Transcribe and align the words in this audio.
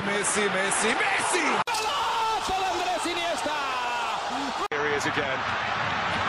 Messi, 0.00 0.48
Messi, 0.48 0.48
Messi, 0.48 0.90
Messi! 0.94 1.62
Here 4.70 4.88
he 4.88 4.94
is 4.96 5.04
again. 5.04 5.38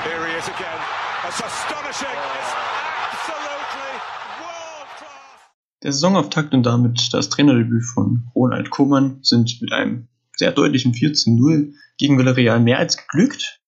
Here 0.03 0.27
he 0.27 0.33
is 0.35 0.47
again. 0.49 0.79
That's 1.23 1.39
astonishing. 1.39 2.11
It's 2.11 2.53
absolutely 3.07 3.91
world 4.41 4.89
class. 4.97 5.39
Der 5.81 5.91
Saisonauftakt 5.93 6.53
und 6.53 6.63
damit 6.63 7.13
das 7.13 7.29
Trainerdebüt 7.29 7.85
von 7.85 8.29
Ronald 8.35 8.69
Koeman 8.69 9.19
sind 9.21 9.61
mit 9.61 9.71
einem 9.71 10.09
sehr 10.35 10.51
deutlichen 10.51 10.93
4 10.93 11.13
zu 11.13 11.31
0 11.31 11.73
gegen 11.97 12.17
Villarreal 12.17 12.59
mehr 12.59 12.79
als 12.79 12.97
geglückt, 12.97 13.61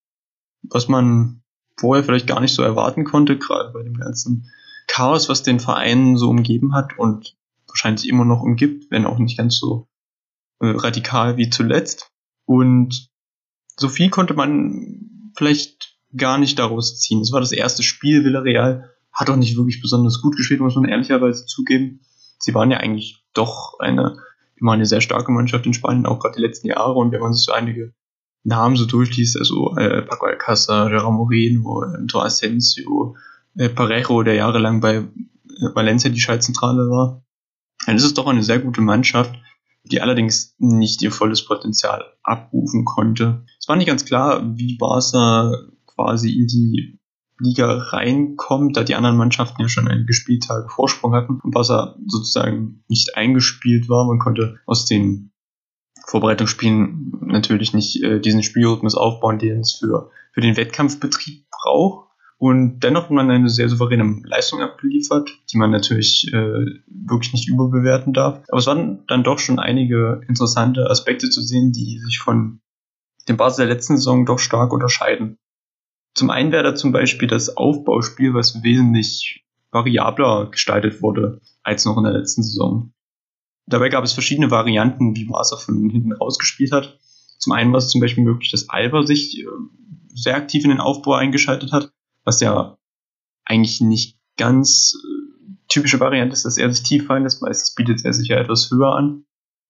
was 0.64 0.90
man 0.90 1.42
vorher 1.80 2.04
vielleicht 2.04 2.28
gar 2.28 2.42
nicht 2.42 2.54
so 2.54 2.64
erwarten 2.64 3.06
konnte, 3.06 3.38
gerade 3.38 3.72
bei 3.72 3.82
dem 3.82 3.94
ganzen 3.94 4.52
Chaos, 4.88 5.30
was 5.30 5.42
den 5.42 5.62
Verein 5.62 6.18
so 6.18 6.30
umgeben 6.30 6.74
hat 6.74 6.98
und 7.00 7.38
wahrscheinlich 7.76 8.08
immer 8.08 8.24
noch 8.24 8.42
umgibt, 8.42 8.90
wenn 8.90 9.06
auch 9.06 9.20
nicht 9.20 9.38
ganz 9.38 9.60
so 9.60 9.88
äh, 10.62 10.68
radikal 10.68 11.36
wie 11.36 11.50
zuletzt. 11.50 12.12
Und 12.46 13.10
so 13.76 13.90
viel 13.90 14.10
konnte 14.10 14.34
man 14.34 15.32
vielleicht 15.36 15.98
gar 16.16 16.38
nicht 16.38 16.58
daraus 16.58 16.98
ziehen. 17.00 17.20
Es 17.20 17.34
war 17.34 17.42
das 17.42 17.52
erste 17.52 17.84
Spiel, 17.84 18.24
Villarreal 18.24 18.90
hat 19.12 19.30
auch 19.30 19.36
nicht 19.36 19.58
wirklich 19.58 19.82
besonders 19.82 20.22
gut 20.22 20.38
gespielt, 20.38 20.62
muss 20.62 20.76
man 20.76 20.86
ehrlicherweise 20.86 21.46
zugeben. 21.46 22.00
Sie 22.40 22.54
waren 22.54 22.72
ja 22.72 22.78
eigentlich 22.78 23.24
doch 23.34 23.78
eine, 23.80 24.18
immer 24.56 24.74
eine 24.74 24.86
sehr 24.86 25.02
starke 25.02 25.32
Mannschaft 25.32 25.66
in 25.66 25.74
Spanien, 25.74 26.06
auch 26.06 26.20
gerade 26.20 26.36
die 26.36 26.42
letzten 26.42 26.68
Jahre. 26.68 26.94
Und 26.94 27.12
wenn 27.12 27.22
man 27.22 27.34
sich 27.34 27.44
so 27.44 27.52
einige 27.52 27.94
Namen 28.44 28.78
so 28.78 28.86
durchliest, 28.86 29.38
also 29.38 29.76
äh, 29.76 30.02
Paco 30.04 30.28
Alcázar, 30.28 30.90
Gerard 30.90 31.14
Moreno, 31.14 31.80
Anto 31.80 32.22
Asensio, 32.22 33.16
äh, 33.58 33.70
Parejo, 33.70 34.24
der 34.24 34.36
jahrelang 34.36 34.80
bei 34.80 34.96
äh, 34.96 35.06
Valencia 35.74 36.10
die 36.10 36.22
Schaltzentrale 36.22 36.90
war, 36.90 37.25
dann 37.86 37.96
ist 37.96 38.04
es 38.04 38.14
doch 38.14 38.28
eine 38.28 38.44
sehr 38.44 38.60
gute 38.60 38.82
Mannschaft, 38.82 39.36
die 39.84 40.02
allerdings 40.02 40.56
nicht 40.58 41.02
ihr 41.02 41.12
volles 41.12 41.46
Potenzial 41.46 42.04
abrufen 42.24 42.86
konnte. 42.86 43.46
Es 43.60 43.68
war 43.68 43.76
nicht 43.76 43.88
ganz 43.88 44.06
klar, 44.06 44.44
wie 44.58 44.78
Barca 44.78 45.52
quasi 45.86 46.32
in 46.32 46.48
die 46.48 47.00
Liga 47.40 47.78
reinkommt, 47.90 48.78
da 48.78 48.84
die 48.84 48.96
anderen 48.96 49.18
Mannschaften 49.18 49.62
ja 49.62 49.68
schon 49.68 49.88
einige 49.88 50.14
Spieltage 50.14 50.70
Vorsprung 50.70 51.14
hatten 51.14 51.40
und 51.42 51.52
Barca 51.52 51.96
sozusagen 52.08 52.84
nicht 52.88 53.16
eingespielt 53.16 53.90
war. 53.90 54.06
Man 54.06 54.20
konnte 54.20 54.58
aus 54.66 54.86
den 54.86 55.32
Vorbereitungsspielen 56.08 57.12
natürlich 57.26 57.74
nicht 57.74 58.02
äh, 58.04 58.20
diesen 58.20 58.44
Spielrhythmus 58.44 58.96
aufbauen, 58.96 59.40
den 59.40 59.60
es 59.60 59.74
für, 59.74 60.12
für 60.34 60.42
den 60.42 60.56
Wettkampfbetrieb 60.56 61.46
braucht. 61.50 62.05
Und 62.38 62.82
dennoch 62.82 63.04
hat 63.04 63.12
man 63.12 63.32
eine 63.32 63.50
sehr 63.50 63.70
souveräne 63.70 64.22
Leistung 64.24 64.62
abgeliefert, 64.62 65.30
die 65.52 65.58
man 65.58 65.72
natürlich 65.72 66.32
äh, 66.34 66.66
wirklich 66.88 67.34
nicht 67.34 67.48
überbewerten 67.48 68.14
darf. 68.14 68.44
Aber 68.50 68.58
es 68.58 68.68
waren 68.68 69.06
dann 69.08 69.24
doch 69.24 69.40
schon 69.40 69.58
einige 69.58 70.22
interessante 70.28 70.90
Aspekte 70.90 71.30
zu 71.30 71.42
sehen, 71.42 71.72
die 71.72 72.00
sich 72.00 72.20
von 72.20 72.60
dem 73.30 73.38
Basis 73.38 73.58
der 73.58 73.68
letzten 73.68 73.96
Saison 73.96 74.26
doch 74.26 74.40
stark 74.40 74.74
unterscheiden. 74.74 75.38
Zum 76.14 76.30
einen 76.30 76.52
wäre 76.52 76.64
da 76.64 76.76
zum 76.76 76.92
Beispiel 76.92 77.28
das 77.28 77.56
Aufbauspiel, 77.56 78.34
was 78.34 78.64
wesentlich 78.64 79.46
variabler 79.72 80.50
gestaltet 80.50 81.02
wurde 81.02 81.42
als 81.64 81.86
noch 81.86 81.98
in 81.98 82.04
der 82.04 82.14
letzten 82.14 82.44
Saison. 82.44 82.94
Dabei 83.68 83.90
gab 83.90 84.04
es 84.04 84.14
verschiedene 84.14 84.52
Varianten, 84.52 85.16
wie 85.16 85.26
Barca 85.26 85.58
von 85.58 85.90
hinten 85.90 86.14
rausgespielt 86.14 86.72
hat. 86.72 87.00
Zum 87.40 87.54
einen 87.54 87.72
war 87.72 87.80
es 87.80 87.90
zum 87.90 88.00
Beispiel 88.00 88.24
möglich, 88.24 88.52
dass 88.52 88.70
Alba 88.70 89.06
sich 89.06 89.40
äh, 89.40 89.46
sehr 90.14 90.36
aktiv 90.36 90.64
in 90.64 90.70
den 90.70 90.80
Aufbau 90.80 91.14
eingeschaltet 91.14 91.72
hat, 91.72 91.92
was 92.26 92.42
ja 92.42 92.78
eigentlich 93.46 93.80
nicht 93.80 94.18
ganz 94.38 94.96
äh, 94.96 95.54
typische 95.68 96.00
Variante 96.00 96.34
ist, 96.34 96.46
dass 96.46 96.58
er 96.58 96.70
sich 96.72 96.84
tief 96.84 97.06
fallen 97.06 97.24
lässt. 97.24 97.42
Meistens 97.42 97.76
bietet 97.76 98.04
er 98.04 98.14
sich 98.14 98.28
ja 98.28 98.38
etwas 98.38 98.70
höher 98.72 98.96
an. 98.96 99.26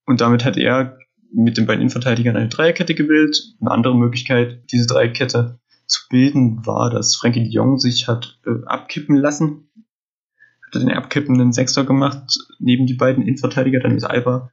Und 0.06 0.22
damit 0.22 0.46
hat 0.46 0.58
er 0.58 0.98
mit 1.32 1.58
den 1.58 1.66
beiden 1.66 1.82
Innenverteidigern 1.82 2.36
eine 2.36 2.50
Dreierkette 2.50 2.96
gebildet. 2.96 3.56
Eine 3.60 3.72
andere 3.72 3.96
Möglichkeit, 3.96 4.72
diese 4.72 4.88
Dreierkette 4.88 5.60
zu 5.88 6.02
bilden, 6.10 6.66
war, 6.66 6.90
dass 6.90 7.16
Frankie 7.16 7.44
de 7.44 7.52
Jong 7.52 7.78
sich 7.78 8.08
hat 8.08 8.40
äh, 8.46 8.66
abkippen 8.66 9.16
lassen. 9.16 9.70
Hat 10.66 10.82
den 10.82 10.92
abkippenden 10.92 11.54
Sechser 11.54 11.84
gemacht, 11.84 12.38
neben 12.60 12.86
die 12.86 12.96
beiden 12.96 13.24
Innenverteidiger. 13.24 13.80
Dann 13.80 13.98
ist 13.98 14.04
Alba 14.04 14.52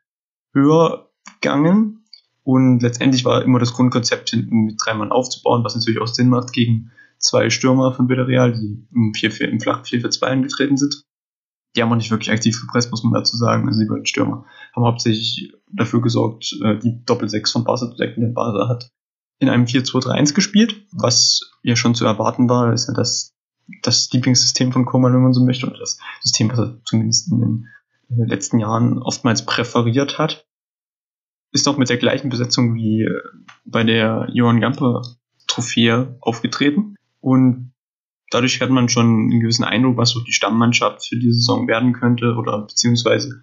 höher 0.53 1.11
gegangen. 1.41 2.05
Und 2.45 2.83
letztendlich 2.83 3.25
war 3.25 3.43
immer 3.43 3.61
das 3.61 3.73
Grundkonzept, 3.73 4.31
hinten 4.31 4.65
mit 4.65 4.81
drei 4.85 4.95
Mann 4.95 5.13
aufzubauen, 5.13 5.63
was 5.65 5.77
natürlich 5.77 6.01
auch 6.01 6.09
Sinn 6.09 6.29
macht 6.29 6.53
gegen 6.53 6.91
zwei 7.23 7.51
Stürmer 7.51 7.93
von 7.95 8.09
Villarreal, 8.09 8.53
die 8.53 8.87
im, 8.93 9.15
4 9.15 9.33
-4, 9.33 9.45
im 9.45 9.61
flachen 9.61 9.85
4-4-2 9.85 10.23
angetreten 10.25 10.77
sind. 10.77 11.05
Die 11.75 11.83
haben 11.83 11.91
auch 11.91 11.97
nicht 11.97 12.11
wirklich 12.11 12.31
aktiv 12.31 12.61
gepresst, 12.61 12.91
muss 12.91 13.03
man 13.03 13.15
dazu 13.15 13.37
sagen. 13.37 13.67
Also 13.67 13.81
die 13.81 13.87
beiden 13.87 14.05
Stürmer 14.05 14.45
haben 14.75 14.85
hauptsächlich 14.85 15.53
dafür 15.73 16.03
gesorgt, 16.03 16.55
äh, 16.63 16.79
die 16.79 17.03
Doppel-6 17.05 17.53
von 17.53 17.65
Barca 17.65 17.91
zu 17.91 17.97
decken, 17.97 18.21
denn 18.21 18.35
Barca 18.35 18.69
hat 18.69 18.91
in 19.39 19.49
einem 19.49 19.65
4-2-3-1 19.65 20.35
gespielt, 20.35 20.87
was 20.93 21.51
ja 21.63 21.75
schon 21.75 21.95
zu 21.95 22.05
erwarten 22.05 22.49
war, 22.49 22.73
ist 22.73 22.89
ja 22.89 22.95
das, 22.95 23.35
das 23.83 24.13
Lieblingssystem 24.13 24.71
von 24.73 24.85
Koman, 24.85 25.15
wenn 25.15 25.23
man 25.23 25.33
so 25.33 25.45
möchte, 25.45 25.67
und 25.67 25.81
das 25.81 25.99
System, 26.21 26.51
was 26.51 26.59
er 26.59 26.81
zumindest 26.85 27.33
in 27.33 27.39
den 27.41 28.29
letzten 28.29 28.61
Jahren 28.61 29.03
oftmals 29.03 29.45
präferiert 29.45 30.19
hat. 30.19 30.47
Ist 31.51 31.67
auch 31.67 31.77
mit 31.77 31.89
der 31.89 31.97
gleichen 31.97 32.29
Besetzung 32.29 32.75
wie 32.75 33.09
bei 33.65 33.83
der 33.83 34.29
Johann 34.33 34.61
Gamper 34.61 35.03
Trophäe 35.49 36.17
aufgetreten. 36.21 36.97
Und 37.23 37.73
dadurch 38.31 38.61
hat 38.61 38.71
man 38.71 38.89
schon 38.89 39.07
einen 39.07 39.41
gewissen 39.41 39.65
Eindruck, 39.65 39.97
was 39.97 40.11
so 40.11 40.21
die 40.21 40.33
Stammmannschaft 40.33 41.07
für 41.07 41.17
die 41.17 41.33
Saison 41.33 41.69
werden 41.69 41.93
könnte 41.93 42.35
oder 42.35 42.67
beziehungsweise 42.67 43.43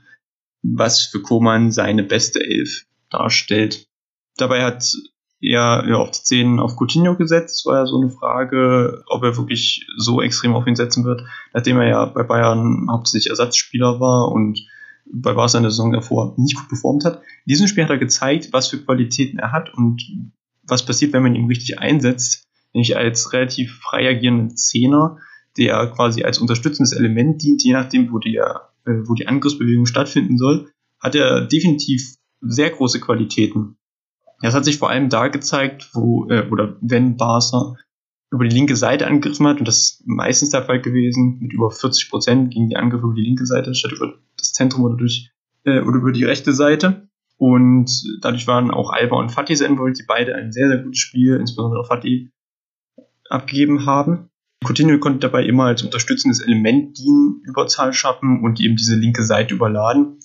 was 0.62 1.02
für 1.02 1.22
Koman 1.22 1.72
seine 1.72 2.04
beste 2.04 2.44
Elf 2.44 2.86
darstellt. 3.10 3.88
Dabei 4.38 4.64
hat 4.64 4.94
er 5.42 5.86
ja, 5.88 5.96
auf 5.96 6.12
die 6.12 6.22
10 6.22 6.60
auf 6.60 6.76
Coutinho 6.76 7.16
gesetzt. 7.16 7.60
Es 7.60 7.66
war 7.66 7.78
ja 7.78 7.86
so 7.86 8.02
eine 8.02 8.10
Frage, 8.10 9.02
ob 9.08 9.24
er 9.24 9.38
wirklich 9.38 9.88
so 9.98 10.22
extrem 10.22 10.54
auf 10.54 10.68
ihn 10.68 10.76
setzen 10.76 11.06
wird, 11.06 11.24
nachdem 11.54 11.78
er 11.78 11.88
ja 11.88 12.06
bei 12.06 12.24
Bayern 12.24 12.88
hauptsächlich 12.92 13.30
Ersatzspieler 13.30 14.02
war 14.02 14.30
und 14.30 14.60
bei 15.12 15.34
Barca 15.34 15.58
in 15.58 15.64
der 15.64 15.72
Saison 15.72 15.94
davor 15.94 16.36
nicht 16.38 16.58
gut 16.58 16.68
performt 16.68 17.06
hat. 17.06 17.20
In 17.46 17.52
diesem 17.52 17.68
Spiel 17.68 17.86
hat 17.86 17.90
er 17.90 17.98
gezeigt, 17.98 18.50
was 18.52 18.68
für 18.68 18.84
Qualitäten 18.84 19.40
er 19.40 19.54
hat 19.54 19.74
und 19.74 20.04
was 20.64 20.86
passiert, 20.86 21.14
wenn 21.14 21.24
man 21.24 21.36
ihn 21.36 21.48
richtig 21.48 21.80
einsetzt 21.80 22.49
nämlich 22.74 22.98
als 22.98 23.34
relativ 23.34 23.80
frei 23.80 24.10
agierenden 24.10 24.56
Zehner, 24.56 25.18
der 25.58 25.88
quasi 25.88 26.24
als 26.24 26.40
unterstützendes 26.40 26.94
Element 26.94 27.42
dient, 27.42 27.64
je 27.64 27.74
nachdem, 27.74 28.12
wo 28.12 28.20
die, 28.20 28.38
äh, 28.38 28.54
wo 28.86 29.14
die 29.14 29.28
Angriffsbewegung 29.28 29.86
stattfinden 29.86 30.38
soll, 30.38 30.70
hat 31.00 31.16
er 31.16 31.46
definitiv 31.46 32.16
sehr 32.42 32.70
große 32.70 33.00
Qualitäten. 33.00 33.78
Das 34.42 34.54
hat 34.54 34.66
sich 34.66 34.78
vor 34.78 34.90
allem 34.90 35.10
da 35.10 35.28
gezeigt, 35.28 35.90
wo, 35.94 36.28
äh, 36.30 36.48
oder 36.50 36.78
wenn 36.82 37.18
Barca 37.18 37.76
über 38.32 38.48
die 38.48 38.56
linke 38.56 38.76
Seite 38.76 39.08
angegriffen 39.08 39.48
hat, 39.48 39.60
und 39.60 39.68
das 39.68 39.78
ist 39.78 40.04
meistens 40.08 40.52
der 40.52 40.64
Fall 40.64 40.82
gewesen, 40.82 41.40
mit 41.42 41.52
über 41.52 41.72
40 41.72 42.10
Prozent 42.10 42.54
gingen 42.54 42.70
die 42.70 42.78
Angriffe 42.78 43.06
über 43.06 43.16
die 43.16 43.24
linke 43.24 43.46
Seite 43.46 43.74
statt 43.74 43.94
über 43.94 44.14
das 44.38 44.54
Zentrum 44.54 44.84
oder 44.84 44.96
durch, 44.96 45.32
äh, 45.66 45.82
oder 45.82 45.98
über 45.98 46.12
die 46.12 46.24
rechte 46.24 46.54
Seite. 46.54 47.10
Und 47.38 47.90
dadurch 48.22 48.48
waren 48.48 48.70
auch 48.70 48.92
Alba 48.92 49.18
und 49.18 49.30
Fatih 49.30 49.56
sehr 49.56 49.70
involviert, 49.70 50.00
die 50.00 50.06
beide 50.08 50.36
ein 50.36 50.52
sehr, 50.52 50.68
sehr 50.68 50.80
gutes 50.80 51.00
Spiel, 51.00 51.38
insbesondere 51.38 51.86
Fatih, 51.86 52.32
abgegeben 53.30 53.86
haben. 53.86 54.30
Coutinho 54.66 55.00
konnte 55.00 55.20
dabei 55.20 55.46
immer 55.46 55.66
als 55.66 55.84
unterstützendes 55.84 56.42
Element 56.42 56.98
dienen, 56.98 57.42
Überzahl 57.46 57.94
schaffen 57.94 58.44
und 58.44 58.60
eben 58.60 58.76
diese 58.76 58.96
linke 58.96 59.24
Seite 59.24 59.54
überladen. 59.54 60.20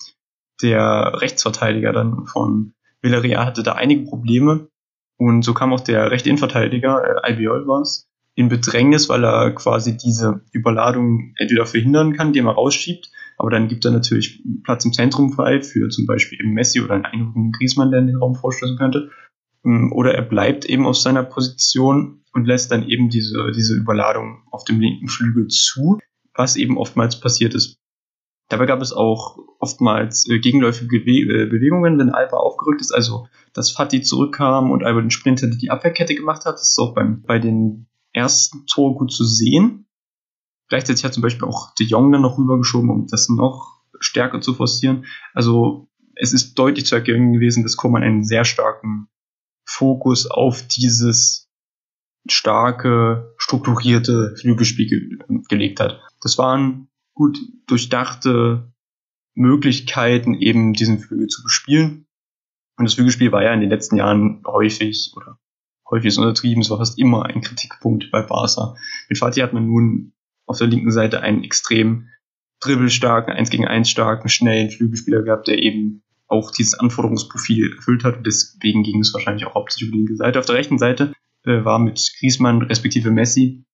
Der 0.62 1.20
Rechtsverteidiger 1.20 1.92
dann 1.92 2.26
von 2.26 2.72
Villarreal 3.02 3.46
hatte 3.46 3.62
da 3.62 3.72
einige 3.72 4.04
Probleme 4.04 4.68
und 5.16 5.42
so 5.42 5.54
kam 5.54 5.72
auch 5.72 5.80
der 5.80 6.10
rechte 6.10 6.28
Innenverteidiger, 6.28 7.02
äh, 7.04 7.20
Albiol 7.22 7.66
war 7.66 7.82
es, 7.82 8.08
in 8.34 8.48
Bedrängnis, 8.48 9.08
weil 9.08 9.24
er 9.24 9.52
quasi 9.52 9.96
diese 9.96 10.42
Überladung 10.52 11.34
entweder 11.36 11.66
verhindern 11.66 12.14
kann, 12.14 12.28
indem 12.28 12.46
er 12.46 12.54
rausschiebt, 12.54 13.10
aber 13.36 13.50
dann 13.50 13.68
gibt 13.68 13.84
er 13.84 13.92
natürlich 13.92 14.42
Platz 14.64 14.84
im 14.84 14.92
Zentrum 14.92 15.32
frei 15.32 15.60
für 15.60 15.88
zum 15.88 16.06
Beispiel 16.06 16.40
eben 16.40 16.52
Messi 16.52 16.80
oder 16.80 16.94
einen 16.94 17.04
einrückenden 17.04 17.52
Griezmann, 17.52 17.90
der 17.90 18.00
in 18.00 18.08
den 18.08 18.16
Raum 18.16 18.34
vorstößen 18.34 18.76
könnte. 18.76 19.10
Ähm, 19.64 19.92
oder 19.92 20.14
er 20.14 20.22
bleibt 20.22 20.64
eben 20.64 20.86
auf 20.86 20.96
seiner 20.96 21.22
Position 21.22 22.23
und 22.34 22.46
lässt 22.46 22.70
dann 22.70 22.88
eben 22.88 23.08
diese, 23.08 23.52
diese 23.52 23.74
Überladung 23.74 24.42
auf 24.50 24.64
dem 24.64 24.80
linken 24.80 25.08
Flügel 25.08 25.48
zu, 25.48 25.98
was 26.34 26.56
eben 26.56 26.76
oftmals 26.76 27.20
passiert 27.20 27.54
ist. 27.54 27.78
Dabei 28.48 28.66
gab 28.66 28.82
es 28.82 28.92
auch 28.92 29.38
oftmals 29.58 30.28
äh, 30.28 30.38
gegenläufige 30.38 31.00
Bewe 31.00 31.44
äh, 31.44 31.46
Bewegungen, 31.46 31.98
wenn 31.98 32.10
Alba 32.10 32.36
aufgerückt 32.36 32.80
ist, 32.80 32.92
also 32.92 33.26
dass 33.54 33.70
Fatih 33.70 34.02
zurückkam 34.02 34.70
und 34.70 34.84
Alba 34.84 35.00
den 35.00 35.10
Sprint 35.10 35.40
hinter 35.40 35.56
die 35.56 35.70
Abwehrkette 35.70 36.14
gemacht 36.14 36.44
hat. 36.44 36.54
Das 36.54 36.70
ist 36.70 36.78
auch 36.78 36.94
beim, 36.94 37.22
bei 37.22 37.38
den 37.38 37.86
ersten 38.12 38.66
Tor 38.66 38.96
gut 38.96 39.12
zu 39.12 39.24
sehen. 39.24 39.86
Gleichzeitig 40.68 41.04
hat 41.04 41.14
zum 41.14 41.22
Beispiel 41.22 41.48
auch 41.48 41.74
De 41.74 41.86
Jong 41.86 42.12
dann 42.12 42.22
noch 42.22 42.36
rübergeschoben, 42.36 42.90
um 42.90 43.06
das 43.06 43.28
noch 43.28 43.80
stärker 44.00 44.40
zu 44.40 44.54
forcieren. 44.54 45.06
Also 45.32 45.88
es 46.16 46.32
ist 46.32 46.54
deutlich 46.54 46.86
zu 46.86 46.96
erkennen 46.96 47.32
gewesen, 47.32 47.62
dass 47.62 47.76
Koman 47.76 48.02
einen 48.02 48.24
sehr 48.24 48.44
starken 48.44 49.08
Fokus 49.64 50.30
auf 50.30 50.66
dieses 50.68 51.43
starke, 52.28 53.34
strukturierte 53.38 54.34
Flügelspiel 54.40 54.88
ge 54.88 55.18
gelegt 55.48 55.80
hat. 55.80 56.00
Das 56.20 56.38
waren 56.38 56.88
gut 57.14 57.38
durchdachte 57.66 58.72
Möglichkeiten, 59.34 60.34
eben 60.34 60.72
diesen 60.72 61.00
Flügel 61.00 61.28
zu 61.28 61.42
bespielen. 61.42 62.06
Und 62.76 62.86
das 62.86 62.94
Flügelspiel 62.94 63.32
war 63.32 63.42
ja 63.42 63.52
in 63.52 63.60
den 63.60 63.70
letzten 63.70 63.96
Jahren 63.96 64.42
häufig 64.46 65.12
oder 65.16 65.38
häufig 65.90 66.08
ist 66.08 66.18
untertrieben, 66.18 66.62
es 66.62 66.70
war 66.70 66.78
fast 66.78 66.98
immer 66.98 67.26
ein 67.26 67.40
Kritikpunkt 67.40 68.10
bei 68.10 68.22
Barca. 68.22 68.74
Mit 69.08 69.18
Fatih 69.18 69.42
hat 69.42 69.52
man 69.52 69.66
nun 69.66 70.12
auf 70.46 70.58
der 70.58 70.66
linken 70.66 70.90
Seite 70.90 71.20
einen 71.20 71.44
extrem 71.44 72.08
dribbelstarken, 72.60 73.32
1 73.32 73.50
gegen 73.50 73.66
1 73.66 73.88
starken, 73.88 74.28
schnellen 74.28 74.70
Flügelspieler 74.70 75.22
gehabt, 75.22 75.48
der 75.48 75.58
eben 75.58 76.02
auch 76.26 76.50
dieses 76.50 76.74
Anforderungsprofil 76.74 77.74
erfüllt 77.76 78.04
hat. 78.04 78.16
Und 78.16 78.26
deswegen 78.26 78.82
ging 78.82 79.00
es 79.00 79.12
wahrscheinlich 79.12 79.46
auch 79.46 79.54
hauptsächlich 79.54 79.88
über 79.88 79.96
die 79.96 79.98
linke 79.98 80.16
Seite. 80.16 80.38
Auf 80.38 80.46
der 80.46 80.56
rechten 80.56 80.78
Seite 80.78 81.12
äh, 81.44 81.64
war 81.64 81.78
mit 81.78 82.12
Griezmann 82.18 82.62
respektive 82.62 83.10
Messi 83.10 83.64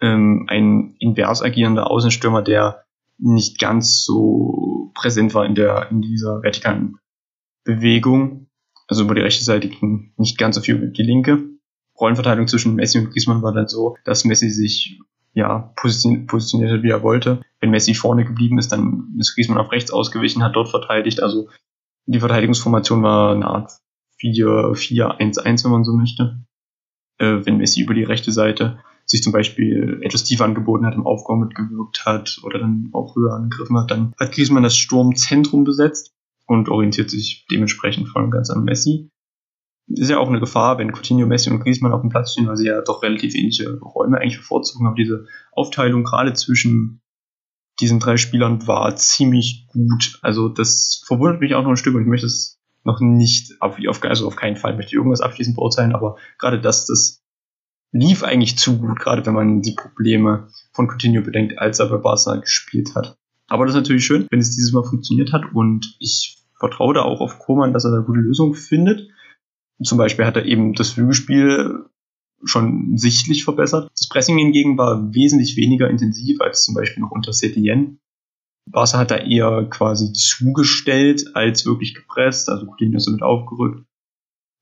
ähm, 0.00 0.46
ein 0.48 0.96
invers 0.98 1.42
agierender 1.42 1.90
Außenstürmer, 1.90 2.42
der 2.42 2.84
nicht 3.18 3.58
ganz 3.58 4.04
so 4.04 4.90
präsent 4.94 5.34
war 5.34 5.46
in 5.46 5.54
der 5.54 5.90
in 5.90 6.02
dieser 6.02 6.42
vertikalen 6.42 6.96
Bewegung. 7.64 8.48
Also 8.86 9.04
über 9.04 9.14
die 9.14 9.22
rechte 9.22 9.44
Seite 9.44 9.68
ging 9.68 10.12
nicht 10.16 10.36
ganz 10.38 10.56
so 10.56 10.62
viel 10.62 10.76
über 10.76 10.86
die 10.86 11.02
linke. 11.02 11.42
Rollenverteilung 11.98 12.48
zwischen 12.48 12.74
Messi 12.74 12.98
und 12.98 13.10
Griezmann 13.10 13.42
war 13.42 13.52
dann 13.52 13.68
so, 13.68 13.96
dass 14.04 14.24
Messi 14.24 14.50
sich 14.50 15.00
ja 15.32 15.72
positioniert 15.76 16.72
hat, 16.72 16.82
wie 16.82 16.90
er 16.90 17.02
wollte. 17.02 17.40
Wenn 17.60 17.70
Messi 17.70 17.94
vorne 17.94 18.24
geblieben 18.24 18.58
ist, 18.58 18.72
dann 18.72 19.14
ist 19.18 19.34
Griezmann 19.34 19.58
auf 19.58 19.72
rechts 19.72 19.90
ausgewichen, 19.90 20.42
hat 20.42 20.56
dort 20.56 20.68
verteidigt. 20.68 21.22
Also 21.22 21.48
die 22.06 22.20
Verteidigungsformation 22.20 23.02
war 23.02 23.32
eine 23.32 23.46
Art 23.46 23.72
4-4-1-1, 24.20 25.64
wenn 25.64 25.70
man 25.70 25.84
so 25.84 25.92
möchte. 25.92 26.43
Äh, 27.24 27.46
wenn 27.46 27.56
Messi 27.56 27.82
über 27.82 27.94
die 27.94 28.04
rechte 28.04 28.32
Seite 28.32 28.78
sich 29.06 29.22
zum 29.22 29.32
Beispiel 29.32 30.00
etwas 30.02 30.24
tiefer 30.24 30.44
angeboten 30.44 30.86
hat, 30.86 30.94
im 30.94 31.06
Aufbau 31.06 31.36
mitgewirkt 31.36 32.06
hat 32.06 32.40
oder 32.42 32.58
dann 32.58 32.88
auch 32.92 33.16
höher 33.16 33.34
angegriffen 33.34 33.76
hat, 33.76 33.90
dann 33.90 34.12
hat 34.18 34.32
Griezmann 34.32 34.62
das 34.62 34.76
Sturmzentrum 34.76 35.64
besetzt 35.64 36.14
und 36.46 36.68
orientiert 36.68 37.10
sich 37.10 37.46
dementsprechend 37.50 38.08
voll 38.08 38.24
und 38.24 38.30
ganz 38.30 38.50
an 38.50 38.64
Messi. 38.64 39.10
Ist 39.86 40.08
ja 40.08 40.18
auch 40.18 40.28
eine 40.28 40.40
Gefahr, 40.40 40.78
wenn 40.78 40.92
Coutinho, 40.92 41.26
Messi 41.26 41.50
und 41.50 41.60
Griezmann 41.60 41.92
auf 41.92 42.00
dem 42.00 42.08
Platz 42.08 42.32
stehen, 42.32 42.46
weil 42.46 42.56
sie 42.56 42.66
ja 42.66 42.80
doch 42.80 43.02
relativ 43.02 43.34
ähnliche 43.34 43.78
Räume 43.78 44.18
eigentlich 44.18 44.38
bevorzugen. 44.38 44.86
Aber 44.86 44.96
diese 44.96 45.26
Aufteilung 45.52 46.04
gerade 46.04 46.32
zwischen 46.32 47.02
diesen 47.80 48.00
drei 48.00 48.16
Spielern 48.16 48.66
war 48.66 48.96
ziemlich 48.96 49.66
gut. 49.68 50.18
Also 50.22 50.48
das 50.48 51.02
verwundert 51.06 51.40
mich 51.40 51.54
auch 51.54 51.62
noch 51.62 51.70
ein 51.70 51.76
Stück 51.76 51.94
und 51.94 52.02
ich 52.02 52.08
möchte 52.08 52.26
es 52.26 52.58
noch 52.84 53.00
nicht, 53.00 53.60
auf, 53.60 53.78
also 54.02 54.26
auf 54.26 54.36
keinen 54.36 54.56
Fall 54.56 54.76
möchte 54.76 54.90
ich 54.90 54.94
irgendwas 54.94 55.20
abschließend 55.20 55.56
beurteilen, 55.56 55.94
aber 55.94 56.16
gerade 56.38 56.60
das, 56.60 56.86
das 56.86 57.22
lief 57.92 58.22
eigentlich 58.22 58.58
zu 58.58 58.78
gut, 58.78 58.98
gerade 58.98 59.24
wenn 59.24 59.34
man 59.34 59.62
die 59.62 59.74
Probleme 59.74 60.48
von 60.72 60.88
Coutinho 60.88 61.22
bedenkt, 61.22 61.58
als 61.58 61.78
er 61.78 61.86
bei 61.86 61.96
Barca 61.96 62.36
gespielt 62.36 62.94
hat. 62.94 63.16
Aber 63.46 63.64
das 63.64 63.74
ist 63.74 63.80
natürlich 63.80 64.04
schön, 64.04 64.26
wenn 64.30 64.40
es 64.40 64.50
dieses 64.50 64.72
Mal 64.72 64.84
funktioniert 64.84 65.32
hat 65.32 65.44
und 65.54 65.96
ich 65.98 66.38
vertraue 66.58 66.94
da 66.94 67.02
auch 67.02 67.20
auf 67.20 67.38
Koman, 67.38 67.72
dass 67.72 67.84
er 67.84 67.90
da 67.90 67.98
gute 67.98 68.20
Lösungen 68.20 68.54
findet. 68.54 69.08
Zum 69.82 69.98
Beispiel 69.98 70.24
hat 70.24 70.36
er 70.36 70.44
eben 70.44 70.74
das 70.74 70.90
Flügelspiel 70.90 71.84
schon 72.44 72.96
sichtlich 72.96 73.44
verbessert. 73.44 73.90
Das 73.96 74.08
Pressing 74.08 74.38
hingegen 74.38 74.76
war 74.76 75.14
wesentlich 75.14 75.56
weniger 75.56 75.88
intensiv 75.88 76.40
als 76.40 76.64
zum 76.64 76.74
Beispiel 76.74 77.02
noch 77.02 77.10
unter 77.10 77.32
Setien. 77.32 78.00
Barca 78.66 78.98
hat 78.98 79.10
da 79.10 79.16
eher 79.16 79.66
quasi 79.70 80.12
zugestellt 80.12 81.30
als 81.34 81.66
wirklich 81.66 81.94
gepresst, 81.94 82.48
also 82.48 82.66
Coutinho 82.66 82.96
ist 82.96 83.06
damit 83.06 83.22
aufgerückt 83.22 83.84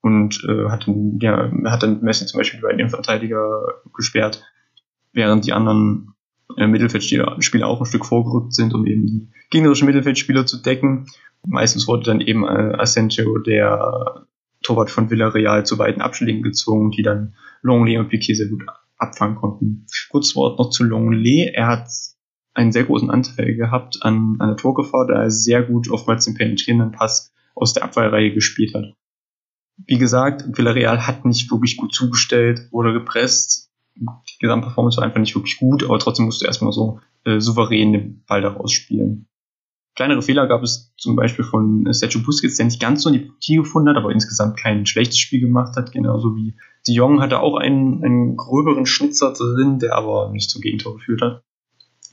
und 0.00 0.44
äh, 0.49 0.69
hat, 0.69 0.87
dann, 0.87 1.19
ja, 1.20 1.50
hat 1.66 1.82
dann 1.82 2.02
Messi 2.02 2.26
zum 2.26 2.38
Beispiel 2.38 2.60
bei 2.60 2.75
den 2.75 2.90
Verteidiger 2.90 3.81
gesperrt, 3.94 4.43
während 5.12 5.46
die 5.46 5.52
anderen 5.52 6.14
äh, 6.56 6.66
Mittelfeldspieler 6.66 7.66
auch 7.66 7.81
ein 7.81 7.87
Stück 7.87 8.04
vorgerückt 8.04 8.54
sind, 8.54 8.75
um 8.75 8.87
eben 8.87 9.06
die 9.06 9.28
gegnerischen 9.50 9.87
Mittelfeldspieler 9.87 10.46
zu 10.46 10.60
decken. 10.60 11.06
Meistens 11.46 11.87
wurde 11.87 12.04
dann 12.04 12.20
eben 12.20 12.44
äh, 12.44 12.75
Asensio, 12.78 13.38
der 13.38 14.26
Torwart 14.62 14.90
von 14.90 15.10
Villarreal, 15.10 15.64
zu 15.64 15.78
weiten 15.78 16.00
Abschlägen 16.00 16.43
gezwungen, 16.43 16.90
die 16.90 17.02
dann 17.02 17.34
Longley 17.62 17.99
und 17.99 18.08
Piquet 18.08 18.34
sehr 18.34 18.49
gut 18.49 18.64
abfangen 18.96 19.37
konnten. 19.37 19.87
Kurz 20.10 20.34
Wort 20.37 20.58
noch 20.58 20.70
zu 20.70 20.84
Longley. 20.84 21.50
Er 21.52 21.66
hat 21.69 21.88
einen 22.54 22.72
sehr 22.72 22.84
großen 22.84 23.10
Anteil 23.10 23.54
gehabt 23.54 23.99
an, 24.02 24.37
an 24.38 24.49
der 24.49 24.56
Torgefahr, 24.56 25.06
da 25.06 25.22
er 25.22 25.31
sehr 25.31 25.62
gut 25.62 25.90
oftmals 25.90 26.25
den 26.25 26.34
penetrierenden 26.34 26.93
Pass 26.93 27.32
aus 27.54 27.72
der 27.72 27.84
Abwehrreihe 27.84 28.32
gespielt 28.32 28.75
hat. 28.75 28.94
Wie 29.87 29.99
gesagt, 29.99 30.44
Villarreal 30.56 31.06
hat 31.06 31.25
nicht 31.25 31.50
wirklich 31.50 31.76
gut 31.76 31.94
zugestellt 31.94 32.69
oder 32.70 32.93
gepresst 32.93 33.72
die 33.94 34.38
Gesamtperformance 34.40 34.96
war 34.96 35.04
einfach 35.04 35.20
nicht 35.20 35.34
wirklich 35.34 35.58
gut, 35.58 35.84
aber 35.84 35.99
trotzdem 35.99 36.26
musste 36.26 36.46
erstmal 36.46 36.72
so 36.72 37.00
äh, 37.25 37.40
souverän 37.40 37.93
den 37.93 38.25
Ball 38.26 38.40
daraus 38.40 38.72
spielen. 38.72 39.28
Kleinere 39.94 40.22
Fehler 40.22 40.46
gab 40.46 40.62
es 40.62 40.94
zum 40.96 41.16
Beispiel 41.16 41.44
von 41.44 41.87
äh, 41.87 41.93
Sergio 41.93 42.22
Busquets, 42.22 42.56
der 42.56 42.66
nicht 42.66 42.81
ganz 42.81 43.02
so 43.02 43.10
in 43.10 43.14
die 43.14 43.26
Partie 43.26 43.56
gefunden 43.56 43.90
hat, 43.90 43.96
aber 43.96 44.10
insgesamt 44.10 44.58
kein 44.58 44.87
schlechtes 44.87 45.19
Spiel 45.19 45.40
gemacht 45.40 45.76
hat, 45.76 45.93
genauso 45.93 46.34
wie 46.34 46.54
De 46.87 46.94
Jong 46.94 47.20
hatte 47.20 47.40
auch 47.40 47.56
einen, 47.56 48.02
einen 48.02 48.37
gröberen 48.37 48.87
Schnitzer 48.87 49.32
drin, 49.32 49.78
der 49.78 49.94
aber 49.94 50.31
nicht 50.32 50.50
zum 50.50 50.62
Gegentor 50.62 50.96
geführt 50.96 51.20
hat. 51.20 51.44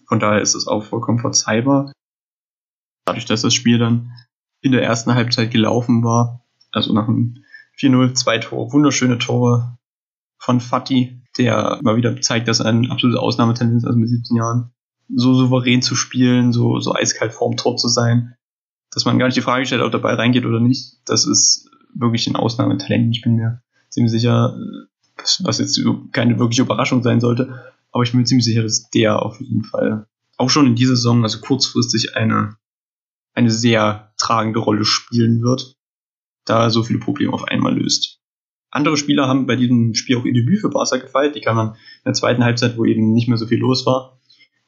Von 0.09 0.19
daher 0.19 0.41
ist 0.41 0.55
es 0.55 0.67
auch 0.67 0.83
vollkommen 0.83 1.19
verzeihbar. 1.19 1.93
Dadurch, 3.05 3.25
dass 3.25 3.43
das 3.43 3.53
Spiel 3.53 3.77
dann 3.77 4.11
in 4.59 4.71
der 4.71 4.83
ersten 4.83 5.13
Halbzeit 5.13 5.51
gelaufen 5.51 6.03
war, 6.03 6.43
also 6.71 6.93
nach 6.93 7.07
einem 7.07 7.43
4-0, 7.79 8.15
zwei 8.15 8.39
Tore, 8.39 8.73
wunderschöne 8.73 9.19
Tore 9.19 9.77
von 10.39 10.59
Fatih, 10.59 11.21
der 11.37 11.79
mal 11.83 11.95
wieder 11.95 12.19
zeigt, 12.21 12.47
dass 12.47 12.59
er 12.59 12.65
ein 12.65 12.89
absolutes 12.89 13.19
Ausnahmetalent 13.19 13.77
ist, 13.77 13.85
also 13.85 13.97
mit 13.97 14.09
17 14.09 14.35
Jahren, 14.35 14.71
so 15.13 15.35
souverän 15.35 15.81
zu 15.83 15.95
spielen, 15.95 16.51
so, 16.51 16.79
so 16.79 16.93
eiskalt 16.93 17.31
vorm 17.31 17.55
Tor 17.55 17.77
zu 17.77 17.87
sein, 17.87 18.35
dass 18.91 19.05
man 19.05 19.19
gar 19.19 19.27
nicht 19.27 19.37
die 19.37 19.41
Frage 19.41 19.65
stellt, 19.65 19.81
ob 19.83 19.91
der 19.91 19.99
Ball 19.99 20.15
reingeht 20.15 20.45
oder 20.45 20.59
nicht. 20.59 20.97
Das 21.05 21.25
ist 21.25 21.69
wirklich 21.93 22.27
ein 22.27 22.35
Ausnahmetalent. 22.35 23.15
Ich 23.15 23.21
bin 23.21 23.35
mir 23.35 23.61
ziemlich 23.89 24.11
sicher, 24.11 24.57
was 25.43 25.59
jetzt 25.59 25.79
keine 26.11 26.39
wirkliche 26.39 26.63
Überraschung 26.63 27.03
sein 27.03 27.19
sollte, 27.19 27.73
aber 27.91 28.03
ich 28.03 28.11
bin 28.11 28.19
mir 28.19 28.25
ziemlich 28.25 28.45
sicher, 28.45 28.63
dass 28.63 28.89
der 28.89 29.21
auf 29.21 29.39
jeden 29.39 29.63
Fall 29.63 30.07
auch 30.37 30.49
schon 30.49 30.67
in 30.67 30.75
dieser 30.75 30.95
Saison, 30.95 31.23
also 31.23 31.39
kurzfristig, 31.39 32.15
eine, 32.15 32.55
eine 33.33 33.51
sehr 33.51 34.13
tragende 34.17 34.59
Rolle 34.59 34.85
spielen 34.85 35.41
wird, 35.41 35.75
da 36.45 36.63
er 36.63 36.69
so 36.69 36.83
viele 36.83 36.99
Probleme 36.99 37.33
auf 37.33 37.45
einmal 37.45 37.77
löst. 37.77 38.19
Andere 38.71 38.97
Spieler 38.97 39.27
haben 39.27 39.47
bei 39.47 39.55
diesem 39.55 39.95
Spiel 39.95 40.17
auch 40.17 40.25
ihr 40.25 40.33
Debüt 40.33 40.61
für 40.61 40.69
Barca 40.69 40.97
gefeiert. 40.97 41.35
Die 41.35 41.41
kamen 41.41 41.69
in 41.69 41.75
der 42.05 42.13
zweiten 42.13 42.43
Halbzeit, 42.43 42.77
wo 42.77 42.85
eben 42.85 43.13
nicht 43.13 43.27
mehr 43.27 43.37
so 43.37 43.47
viel 43.47 43.57
los 43.57 43.85
war, 43.85 44.19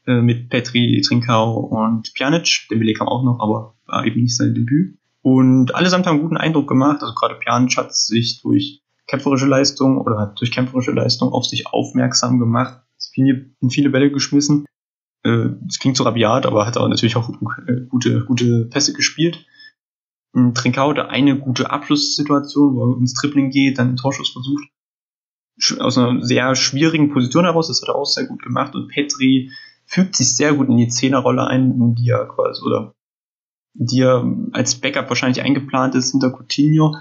äh, 0.07 0.21
mit 0.21 0.49
Petri, 0.49 1.01
Trincao 1.07 1.59
und 1.59 2.13
Pjanic. 2.15 2.67
Dembele 2.69 2.93
kam 2.93 3.07
auch 3.07 3.23
noch, 3.23 3.39
aber 3.39 3.75
war 3.85 4.05
eben 4.05 4.21
nicht 4.21 4.35
sein 4.35 4.55
Debüt. 4.55 4.97
Und 5.21 5.75
allesamt 5.75 6.07
haben 6.07 6.15
einen 6.15 6.23
guten 6.23 6.37
Eindruck 6.37 6.67
gemamt. 6.67 7.01
Also 7.01 7.13
gerade 7.13 7.35
Pjanic 7.35 7.77
hat 7.77 7.95
sich 7.95 8.41
durch 8.41 8.81
kämpferische 9.07 9.45
Leistung 9.45 9.99
oder 9.99 10.33
durch 10.37 10.51
kämpferische 10.51 10.91
Leistung 10.91 11.31
auf 11.31 11.45
sich 11.45 11.67
aufmerksam 11.67 12.39
gemacht. 12.39 12.80
In 13.15 13.69
viele 13.69 13.89
Bälle 13.89 14.11
geschmissen. 14.11 14.65
Äh, 15.23 15.49
klingt 15.79 15.97
so 15.97 16.03
rabiat, 16.03 16.45
aber 16.45 16.65
hat 16.65 16.77
auch 16.77 16.87
natürlich 16.87 17.15
auch 17.15 17.29
äh, 17.67 17.81
gute, 17.89 18.25
gute 18.25 18.65
Pässe 18.65 18.93
gespielt. 18.93 19.45
Trinkau 20.33 20.91
hatte 20.91 21.09
eine 21.09 21.37
gute 21.37 21.69
Abschlusssituation, 21.69 22.75
wo 22.75 22.91
er 22.93 22.97
ins 22.97 23.13
Tripling 23.13 23.49
geht, 23.49 23.77
dann 23.77 23.89
einen 23.89 23.97
Torschuss 23.97 24.29
versucht. 24.29 24.63
Aus 25.79 25.97
einer 25.97 26.23
sehr 26.23 26.55
schwierigen 26.55 27.11
Position 27.11 27.43
heraus, 27.43 27.67
das 27.67 27.81
hat 27.81 27.89
er 27.89 27.95
auch 27.95 28.05
sehr 28.05 28.25
gut 28.25 28.41
gemacht. 28.41 28.73
Und 28.73 28.87
Petri 28.87 29.51
fügt 29.85 30.15
sich 30.15 30.35
sehr 30.35 30.53
gut 30.53 30.69
in 30.69 30.77
die 30.77 30.87
Zehnerrolle 30.87 31.45
ein, 31.45 31.95
die 31.95 32.09
er 32.09 32.25
quasi, 32.27 32.63
oder 32.63 32.93
die 33.73 34.01
er 34.01 34.25
als 34.53 34.79
Backup 34.79 35.09
wahrscheinlich 35.09 35.43
eingeplant 35.43 35.95
ist 35.95 36.11
hinter 36.11 36.31
Coutinho. 36.31 36.95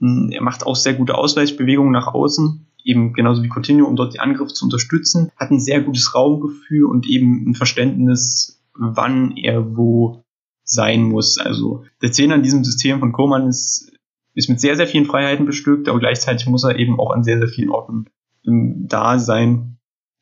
Hm, 0.00 0.30
er 0.30 0.42
macht 0.42 0.64
auch 0.64 0.76
sehr 0.76 0.94
gute 0.94 1.16
Ausweichbewegungen 1.16 1.92
nach 1.92 2.06
außen, 2.06 2.67
eben 2.84 3.12
genauso 3.12 3.42
wie 3.42 3.48
Coutinho, 3.48 3.86
um 3.86 3.96
dort 3.96 4.14
die 4.14 4.20
Angriffe 4.20 4.54
zu 4.54 4.64
unterstützen. 4.64 5.30
Hat 5.36 5.50
ein 5.50 5.60
sehr 5.60 5.80
gutes 5.82 6.14
Raumgefühl 6.14 6.84
und 6.84 7.06
eben 7.06 7.50
ein 7.50 7.54
Verständnis, 7.54 8.62
wann 8.74 9.36
er 9.36 9.76
wo 9.76 10.24
sein 10.64 11.02
muss. 11.02 11.38
Also 11.38 11.84
der 12.02 12.12
Zehner 12.12 12.36
in 12.36 12.42
diesem 12.42 12.64
System 12.64 13.00
von 13.00 13.12
Koman 13.12 13.48
ist, 13.48 13.90
ist 14.34 14.48
mit 14.48 14.60
sehr, 14.60 14.76
sehr 14.76 14.86
vielen 14.86 15.06
Freiheiten 15.06 15.46
bestückt, 15.46 15.88
aber 15.88 15.98
gleichzeitig 15.98 16.46
muss 16.46 16.64
er 16.64 16.78
eben 16.78 17.00
auch 17.00 17.10
an 17.10 17.24
sehr, 17.24 17.38
sehr 17.38 17.48
vielen 17.48 17.70
Orten 17.70 18.06
ähm, 18.46 18.86
da 18.88 19.18
sein, 19.18 19.78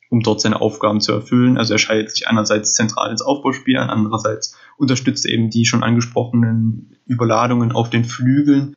um 0.09 0.21
dort 0.21 0.41
seine 0.41 0.61
Aufgaben 0.61 1.01
zu 1.01 1.11
erfüllen. 1.11 1.57
Also 1.57 1.73
er 1.73 1.79
schaltet 1.79 2.11
sich 2.11 2.27
einerseits 2.27 2.73
zentral 2.73 3.11
ins 3.11 3.21
Aufbauspiel 3.21 3.77
an, 3.77 3.89
andererseits 3.89 4.57
unterstützt 4.77 5.25
er 5.25 5.33
eben 5.33 5.49
die 5.49 5.65
schon 5.65 5.83
angesprochenen 5.83 6.95
Überladungen 7.05 7.71
auf 7.71 7.89
den 7.89 8.05
Flügeln. 8.05 8.73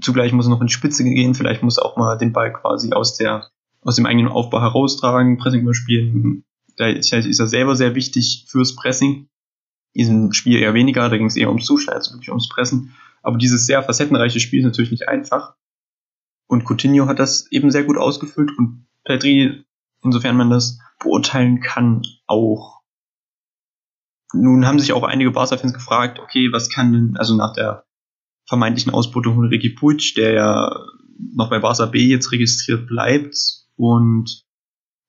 Zugleich 0.00 0.32
muss 0.32 0.46
er 0.46 0.50
noch 0.50 0.60
in 0.60 0.66
die 0.66 0.72
Spitze 0.72 1.04
gehen, 1.04 1.34
vielleicht 1.34 1.62
muss 1.62 1.78
er 1.78 1.84
auch 1.84 1.96
mal 1.96 2.16
den 2.16 2.32
Ball 2.32 2.52
quasi 2.52 2.92
aus 2.92 3.16
der 3.16 3.48
aus 3.84 3.96
dem 3.96 4.06
eigenen 4.06 4.28
Aufbau 4.28 4.60
heraustragen, 4.60 5.38
Pressing 5.38 5.62
überspielen. 5.62 6.44
Da 6.76 6.86
ist 6.86 7.12
er 7.12 7.48
selber 7.48 7.74
sehr 7.74 7.94
wichtig 7.94 8.46
fürs 8.48 8.76
Pressing 8.76 9.28
diesem 9.94 10.32
Spiel 10.32 10.58
eher 10.58 10.74
weniger, 10.74 11.08
da 11.08 11.16
ging 11.16 11.26
es 11.26 11.36
eher 11.36 11.48
ums 11.48 11.66
Zuschneiden, 11.66 11.98
also 11.98 12.14
wirklich 12.14 12.30
ums 12.30 12.48
Pressen. 12.48 12.94
Aber 13.22 13.38
dieses 13.38 13.66
sehr 13.66 13.82
facettenreiche 13.82 14.40
Spiel 14.40 14.60
ist 14.60 14.64
natürlich 14.64 14.90
nicht 14.90 15.08
einfach. 15.08 15.54
Und 16.48 16.64
Coutinho 16.64 17.06
hat 17.06 17.18
das 17.18 17.50
eben 17.50 17.70
sehr 17.70 17.84
gut 17.84 17.98
ausgefüllt 17.98 18.56
und 18.56 18.86
Pedri, 19.04 19.64
insofern 20.02 20.36
man 20.36 20.50
das 20.50 20.78
beurteilen 20.98 21.60
kann, 21.60 22.02
auch. 22.26 22.80
nun 24.32 24.66
haben 24.66 24.78
sich 24.78 24.92
auch 24.92 25.02
einige 25.02 25.30
Barca-Fans 25.30 25.74
gefragt, 25.74 26.18
okay, 26.18 26.52
was 26.52 26.70
kann 26.70 26.92
denn, 26.92 27.16
also 27.16 27.36
nach 27.36 27.52
der 27.52 27.84
vermeintlichen 28.46 28.92
Ausbeutung 28.92 29.34
von 29.34 29.46
Ricky 29.46 29.70
Puig, 29.70 30.14
der 30.16 30.32
ja 30.32 30.86
noch 31.34 31.50
bei 31.50 31.58
Barca 31.58 31.86
B 31.86 32.06
jetzt 32.06 32.32
registriert 32.32 32.86
bleibt 32.86 33.36
und 33.76 34.44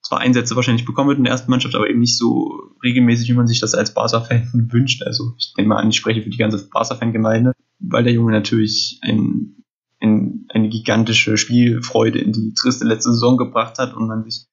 zwar 0.04 0.20
Einsätze 0.20 0.56
wahrscheinlich 0.56 0.86
bekommen 0.86 1.10
wird 1.10 1.18
in 1.18 1.24
der 1.24 1.32
ersten 1.32 1.50
Mannschaft, 1.50 1.76
aber 1.76 1.90
eben 1.90 2.00
nicht 2.00 2.18
so 2.18 2.76
regelmäßig, 2.84 3.30
wie 3.30 3.34
man 3.34 3.48
sich 3.48 3.60
das 3.60 3.74
als 3.74 3.94
Barca-Fan 3.94 4.50
wünscht. 4.72 5.02
Also 5.04 5.34
ich 5.38 5.54
nehme 5.58 5.70
mal 5.70 5.78
an, 5.78 5.90
ich 5.90 5.96
spreche 5.96 6.22
für 6.22 6.30
die 6.30 6.38
ganze 6.38 6.70
Barca-Fan-Gemeinde, 6.70 7.54
weil 7.80 8.04
der 8.04 8.14
Junge 8.14 8.34
natürlich 8.34 9.00
ein, 9.02 9.64
ein, 10.02 10.46
eine 10.50 10.70
gigantische 10.70 11.38
Spielfreude 11.38 12.20
in 12.20 12.34
die 12.34 12.54
triste 12.54 12.86
letzte 12.86 13.12
Saison 13.12 13.38
gebracht 13.38 13.80
hat 13.80 13.94
und 13.96 14.08
man 14.08 14.24
sich 14.24 14.46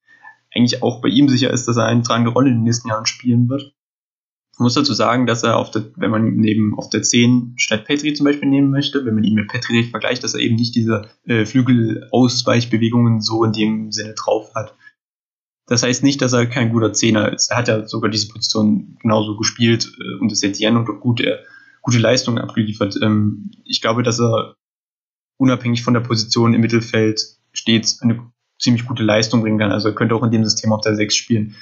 eigentlich 0.54 0.82
auch 0.82 1.00
bei 1.00 1.08
ihm 1.08 1.28
sicher 1.28 1.50
ist, 1.50 1.66
dass 1.66 1.76
er 1.76 1.86
eine 1.86 2.02
tragende 2.02 2.30
Rolle 2.30 2.50
in 2.50 2.56
den 2.56 2.64
nächsten 2.64 2.88
Jahren 2.88 3.06
spielen 3.06 3.48
wird. 3.48 3.74
Man 4.60 4.66
muss 4.66 4.74
dazu 4.74 4.92
sagen, 4.92 5.26
dass 5.26 5.42
er 5.42 5.56
auf 5.56 5.70
der, 5.70 5.86
wenn 5.96 6.10
man 6.10 6.36
neben 6.36 6.78
auf 6.78 6.90
der 6.90 7.00
10 7.00 7.54
statt 7.56 7.86
Petri 7.86 8.12
zum 8.12 8.24
Beispiel 8.24 8.46
nehmen 8.46 8.68
möchte, 8.68 9.06
wenn 9.06 9.14
man 9.14 9.24
ihn 9.24 9.32
mit 9.32 9.48
Petri 9.48 9.84
vergleicht, 9.84 10.22
dass 10.22 10.34
er 10.34 10.40
eben 10.40 10.56
nicht 10.56 10.74
diese 10.74 11.08
äh, 11.24 11.46
Flügelausweichbewegungen 11.46 13.22
so 13.22 13.42
in 13.42 13.54
dem 13.54 13.90
Sinne 13.90 14.12
drauf 14.12 14.54
hat. 14.54 14.74
Das 15.66 15.82
heißt 15.82 16.02
nicht, 16.02 16.20
dass 16.20 16.34
er 16.34 16.44
kein 16.44 16.72
guter 16.72 16.92
Zehner 16.92 17.32
ist. 17.32 17.50
Er 17.50 17.56
hat 17.56 17.68
ja 17.68 17.88
sogar 17.88 18.10
diese 18.10 18.28
Position 18.28 18.98
genauso 19.00 19.38
gespielt 19.38 19.90
äh, 19.98 20.20
und 20.20 20.30
ist 20.30 20.42
jetzt 20.42 20.62
und 20.62 20.76
auch 20.76 21.00
gute, 21.00 21.42
gute 21.80 21.98
Leistungen 21.98 22.36
abgeliefert. 22.36 22.98
Ähm, 23.00 23.52
ich 23.64 23.80
glaube, 23.80 24.02
dass 24.02 24.20
er 24.20 24.56
unabhängig 25.38 25.82
von 25.82 25.94
der 25.94 26.00
Position 26.00 26.52
im 26.52 26.60
Mittelfeld 26.60 27.18
stets 27.54 28.02
eine 28.02 28.30
ziemlich 28.58 28.84
gute 28.84 29.04
Leistung 29.04 29.40
bringen 29.40 29.58
kann. 29.58 29.72
Also 29.72 29.88
er 29.88 29.94
könnte 29.94 30.14
auch 30.14 30.22
in 30.22 30.30
dem 30.30 30.44
System 30.44 30.70
auf 30.70 30.82
der 30.82 30.96
6 30.96 31.14
spielen. 31.14 31.56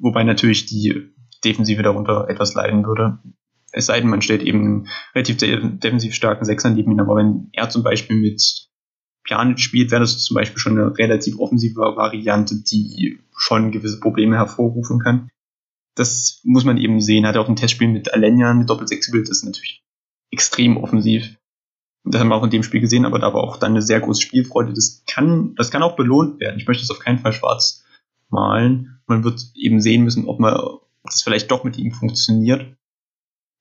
Wobei 0.00 0.24
natürlich 0.24 0.66
die 0.66 1.12
Defensive 1.44 1.82
darunter 1.82 2.28
etwas 2.28 2.54
leiden 2.54 2.84
würde. 2.84 3.18
Es 3.72 3.86
sei 3.86 4.00
denn, 4.00 4.10
man 4.10 4.22
stellt 4.22 4.42
eben 4.42 4.64
einen 4.64 4.88
relativ 5.14 5.36
defensiv 5.38 6.14
starken 6.14 6.44
Sechser 6.44 6.70
neben 6.70 6.90
ihn. 6.90 7.00
Aber 7.00 7.16
wenn 7.16 7.48
er 7.52 7.70
zum 7.70 7.82
Beispiel 7.82 8.16
mit 8.16 8.68
Pjanic 9.24 9.60
spielt, 9.60 9.90
wäre 9.90 10.00
das 10.00 10.24
zum 10.24 10.34
Beispiel 10.34 10.58
schon 10.58 10.78
eine 10.78 10.98
relativ 10.98 11.38
offensive 11.38 11.80
Variante, 11.80 12.56
die 12.62 13.20
schon 13.36 13.70
gewisse 13.70 14.00
Probleme 14.00 14.36
hervorrufen 14.36 14.98
kann. 14.98 15.28
Das 15.94 16.40
muss 16.44 16.64
man 16.64 16.78
eben 16.78 17.00
sehen. 17.00 17.26
Hat 17.26 17.36
er 17.36 17.42
auch 17.42 17.48
ein 17.48 17.56
Testspiel 17.56 17.88
mit 17.88 18.12
Alenia 18.12 18.54
mit 18.54 18.68
Doppel-6 18.68 19.06
gebildet, 19.06 19.30
das 19.30 19.38
ist 19.38 19.44
natürlich 19.44 19.84
extrem 20.30 20.76
offensiv. 20.76 21.36
Das 22.04 22.20
haben 22.20 22.28
wir 22.28 22.36
auch 22.36 22.44
in 22.44 22.50
dem 22.50 22.62
Spiel 22.62 22.80
gesehen, 22.80 23.04
aber 23.04 23.18
da 23.18 23.34
war 23.34 23.42
auch 23.42 23.58
dann 23.58 23.72
eine 23.72 23.82
sehr 23.82 24.00
große 24.00 24.22
Spielfreude. 24.22 24.72
Das 24.72 25.04
kann, 25.06 25.54
das 25.56 25.70
kann 25.70 25.82
auch 25.82 25.96
belohnt 25.96 26.40
werden. 26.40 26.58
Ich 26.58 26.66
möchte 26.66 26.82
es 26.82 26.90
auf 26.90 26.98
keinen 26.98 27.18
Fall 27.18 27.32
schwarz 27.32 27.84
malen. 28.30 29.00
Man 29.06 29.22
wird 29.22 29.50
eben 29.54 29.80
sehen 29.80 30.04
müssen, 30.04 30.26
ob 30.26 30.40
man 30.40 30.54
das 31.02 31.22
vielleicht 31.22 31.50
doch 31.50 31.64
mit 31.64 31.78
ihm 31.78 31.92
funktioniert. 31.92 32.76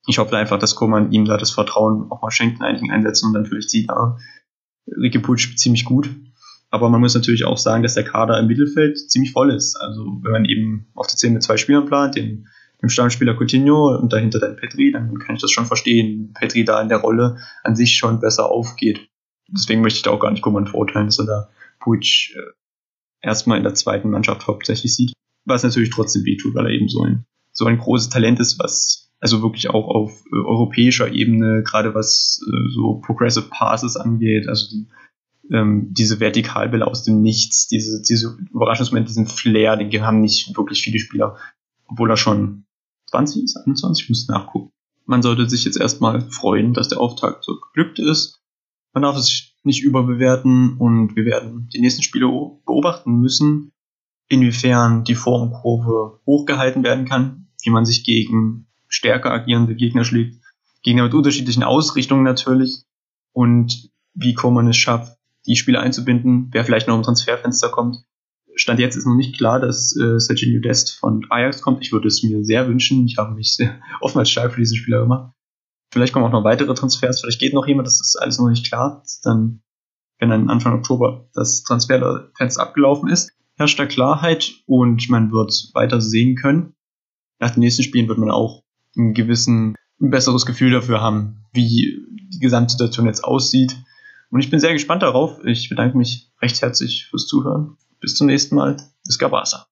Ich 0.08 0.18
hoffe 0.18 0.38
einfach, 0.38 0.60
dass 0.60 0.76
Koman 0.76 1.12
ihm 1.12 1.26
da 1.26 1.38
das 1.38 1.52
Vertrauen 1.52 2.12
auch 2.12 2.22
mal 2.22 2.32
schenkt 2.32 2.60
in 2.60 2.66
einigen 2.66 2.92
Einsätzen 2.92 3.28
und 3.28 3.34
dann 3.34 3.46
vielleicht 3.46 3.70
sieht 3.70 3.90
da 3.90 4.18
Ricky 4.88 5.20
Puig 5.20 5.58
ziemlich 5.58 5.86
gut. 5.86 6.10
Aber 6.72 6.90
man 6.90 7.02
muss 7.02 7.16
natürlich 7.16 7.46
auch 7.46 7.58
sagen, 7.58 7.84
dass 7.84 7.96
der 7.96 8.04
Kader 8.04 8.40
im 8.40 8.48
Mittelfeld 8.48 8.98
ziemlich 9.10 9.32
voll 9.32 9.52
ist. 9.52 9.76
Also 9.76 10.04
wenn 10.22 10.32
man 10.32 10.46
eben 10.46 10.88
auf 10.94 11.08
der 11.08 11.16
10 11.16 11.34
mit 11.34 11.44
zwei 11.44 11.58
Spielern 11.58 11.86
plant, 11.86 12.16
den, 12.16 12.48
dem 12.82 12.90
Stammspieler 12.90 13.36
Coutinho 13.36 13.98
und 13.98 14.14
dahinter 14.14 14.40
dann 14.40 14.56
Petri, 14.56 14.92
dann 14.92 15.18
kann 15.18 15.36
ich 15.36 15.42
das 15.42 15.52
schon 15.52 15.66
verstehen. 15.66 16.34
Petri 16.34 16.64
da 16.66 16.82
in 16.82 16.90
der 16.90 17.00
Rolle 17.00 17.38
an 17.64 17.76
sich 17.76 17.96
schon 17.96 18.20
besser 18.20 18.50
aufgeht. 18.52 19.10
Deswegen 19.48 19.82
möchte 19.82 19.98
ich 19.98 20.04
da 20.04 20.12
auch 20.12 20.20
gar 20.20 20.32
nicht 20.32 20.44
Koman 20.44 20.68
verurteilen, 20.68 21.08
dass 21.08 21.20
er 21.20 21.26
da 21.26 21.50
Puig 21.80 22.36
äh, 22.36 22.42
erstmal 23.22 23.58
in 23.58 23.64
der 23.64 23.74
zweiten 23.74 24.12
Mannschaft 24.12 24.48
hauptsächlich 24.48 24.96
sieht. 24.96 25.14
Was 25.50 25.64
natürlich 25.64 25.90
trotzdem 25.90 26.24
wehtut, 26.26 26.56
weil 26.56 26.68
er 26.68 26.72
eben 26.72 26.88
so 26.88 27.04
ein, 27.04 27.26
so 27.52 27.66
ein 27.66 27.78
großes 27.78 28.10
Talent 28.10 28.40
ist, 28.40 28.60
was 28.60 29.10
also 29.20 29.42
wirklich 29.42 29.70
auch 29.70 29.88
auf 29.88 30.24
äh, 30.32 30.36
europäischer 30.36 31.12
Ebene, 31.12 31.64
gerade 31.64 31.94
was 31.94 32.42
äh, 32.48 32.70
so 32.74 33.02
Progressive 33.06 33.50
Passes 33.50 33.98
angeht, 33.98 34.48
also 34.48 34.68
die, 34.70 34.88
ähm, 35.52 35.88
diese 35.92 36.20
Vertikalbälle 36.20 36.88
aus 36.88 37.04
dem 37.04 37.22
Nichts, 37.22 37.68
diese, 37.68 38.02
diese 38.02 38.38
Überraschungsmoment, 38.52 39.10
diesen 39.10 39.28
Flair, 39.28 39.76
den 39.76 40.02
haben 40.04 40.22
nicht 40.22 40.56
wirklich 40.56 40.82
viele 40.82 41.00
Spieler, 41.00 41.38
obwohl 41.88 42.10
er 42.10 42.18
schon 42.18 42.66
20 43.10 43.44
ist, 43.44 43.58
21, 43.58 44.04
ich 44.04 44.10
muss 44.10 44.28
nachgucken. 44.28 44.72
Man 45.06 45.22
sollte 45.22 45.50
sich 45.50 45.66
jetzt 45.66 45.80
erstmal 45.80 46.22
freuen, 46.30 46.74
dass 46.74 46.90
der 46.90 47.00
Auftakt 47.00 47.44
so 47.44 47.60
geglückt 47.60 47.98
ist. 47.98 48.42
Man 48.94 49.02
darf 49.02 49.18
es 49.18 49.56
nicht 49.64 49.84
überbewerten 49.84 50.78
und 50.78 51.16
wir 51.16 51.26
werden 51.26 51.68
die 51.74 51.82
nächsten 51.82 52.04
Spiele 52.04 52.28
beobachten 52.66 53.20
müssen, 53.20 53.72
inwiefern 54.30 55.04
die 55.04 55.16
Formkurve 55.16 56.20
hochgehalten 56.26 56.84
werden 56.84 57.06
kann, 57.06 57.48
wie 57.64 57.72
man 57.72 57.86
sich 57.86 58.04
gegen 58.04 58.68
stärker 58.88 59.32
agierende 59.32 59.76
Gegner 59.76 60.06
schlägt, 60.06 60.40
Gegner 60.84 61.04
mit 61.04 61.14
unterschiedlichen 61.14 61.64
Ausrichtungen 61.64 62.24
natürlich 62.24 62.84
und 63.34 63.90
wie 64.14 64.36
man 64.44 64.68
es 64.68 64.78
schafft, 64.78 65.18
die 65.46 65.56
Spieler 65.56 65.82
einzubinden, 65.82 66.50
wer 66.52 66.64
vielleicht 66.64 66.88
noch 66.88 66.96
im 66.96 67.04
Transferfenster 67.04 67.70
kommt. 67.70 67.98
Stand 68.56 68.80
jetzt 68.80 68.96
ist 68.96 69.06
noch 69.06 69.16
nicht 69.16 69.38
klar, 69.38 69.60
dass 69.60 69.96
äh, 69.96 70.20
Sergio 70.20 70.60
Dest 70.60 70.98
von 70.98 71.26
Ajax 71.30 71.62
kommt. 71.62 71.82
Ich 71.82 71.92
würde 71.92 72.08
es 72.08 72.24
mir 72.24 72.44
sehr 72.44 72.68
wünschen. 72.68 73.06
Ich 73.06 73.18
habe 73.18 73.34
mich 73.34 73.56
sehr 73.56 73.80
oftmals 74.02 74.30
stark 74.30 74.54
für 74.54 74.60
diesen 74.60 74.78
Spieler 74.78 75.02
gemacht. 75.02 75.34
Vielleicht 75.92 76.14
kommen 76.14 76.26
auch 76.26 76.32
noch 76.32 76.44
weitere 76.44 76.74
Transfers, 76.76 77.22
vielleicht 77.22 77.40
geht 77.40 77.54
noch 77.54 77.66
jemand, 77.66 77.88
das 77.88 78.00
ist 78.00 78.16
alles 78.22 78.38
noch 78.38 78.50
nicht 78.50 78.68
klar. 78.68 79.04
Dann, 79.24 79.62
wenn 80.20 80.30
dann 80.30 80.50
Anfang 80.50 80.74
Oktober 80.74 81.28
das 81.34 81.64
Transferfenster 81.64 82.62
abgelaufen 82.62 83.10
ist, 83.10 83.32
herrscht 83.60 83.78
da 83.78 83.86
Klarheit 83.86 84.54
und 84.66 85.10
man 85.10 85.32
wird 85.32 85.70
weiter 85.74 86.02
sehen 86.02 86.36
können. 86.36 86.74
Nach 87.40 87.52
den 87.52 87.60
nächsten 87.60 87.84
Spielen 87.84 88.08
wird 88.08 88.18
man 88.18 88.32
auch 88.32 88.64
einen 88.98 89.14
gewissen, 89.14 89.76
ein 90.02 90.10
besseres 90.10 90.46
Gefühl 90.46 90.72
dafür 90.72 91.02
haben, 91.02 91.46
wie 91.54 92.02
die 92.34 92.40
Gesamtsituation 92.40 93.06
jetzt 93.06 93.24
aussieht. 93.24 93.76
Und 94.32 94.40
ich 94.40 94.50
bin 94.50 94.60
sehr 94.60 94.74
gespannt 94.74 95.04
darauf. 95.04 95.44
Ich 95.44 95.70
bedanke 95.70 95.98
mich 95.98 96.32
recht 96.42 96.62
herzlich 96.62 97.08
fürs 97.10 97.28
Zuhören. 97.28 97.78
Bis 98.00 98.16
zum 98.16 98.28
nächsten 98.28 98.56
Mal. 98.56 98.78
Bis 99.06 99.20
Gabasa. 99.20 99.69